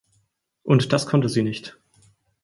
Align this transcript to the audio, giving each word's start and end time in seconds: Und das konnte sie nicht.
Und 0.63 0.93
das 0.93 1.05
konnte 1.05 1.29
sie 1.29 1.43
nicht. 1.43 1.77